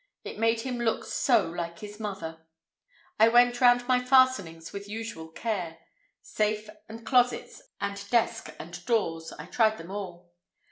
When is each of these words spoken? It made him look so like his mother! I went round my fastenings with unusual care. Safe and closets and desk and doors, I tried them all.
It 0.23 0.39
made 0.39 0.61
him 0.61 0.79
look 0.79 1.05
so 1.05 1.45
like 1.47 1.77
his 1.77 1.99
mother! 1.99 2.39
I 3.19 3.27
went 3.27 3.61
round 3.61 3.87
my 3.87 4.03
fastenings 4.03 4.73
with 4.73 4.87
unusual 4.87 5.27
care. 5.27 5.77
Safe 6.23 6.67
and 6.89 7.05
closets 7.05 7.61
and 7.79 8.03
desk 8.09 8.49
and 8.57 8.83
doors, 8.87 9.31
I 9.37 9.45
tried 9.45 9.77
them 9.77 9.91
all. 9.91 10.33